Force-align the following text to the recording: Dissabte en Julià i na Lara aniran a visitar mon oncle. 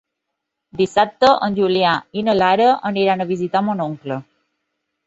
Dissabte 0.79 1.29
en 1.49 1.59
Julià 1.61 1.93
i 2.23 2.27
na 2.31 2.37
Lara 2.41 2.71
aniran 2.93 3.23
a 3.27 3.31
visitar 3.35 3.65
mon 3.71 3.87
oncle. 3.89 4.21